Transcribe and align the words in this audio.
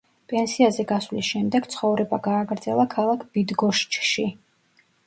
პენსიაზე 0.31 0.85
გასვლის 0.91 1.27
შემდეგ, 1.33 1.69
ცხოვრება 1.75 2.21
გააგრძელა 2.29 2.89
ქალაქ 2.99 3.31
ბიდგოშჩში. 3.37 4.29